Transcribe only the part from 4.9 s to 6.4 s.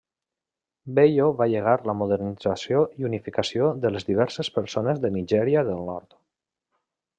de Nigèria del Nord.